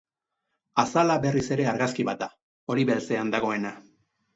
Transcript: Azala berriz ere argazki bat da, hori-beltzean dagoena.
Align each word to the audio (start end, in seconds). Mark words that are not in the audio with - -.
Azala 0.83 1.19
berriz 1.27 1.45
ere 1.57 1.69
argazki 1.75 2.09
bat 2.13 2.25
da, 2.27 2.31
hori-beltzean 2.77 3.35
dagoena. 3.41 3.81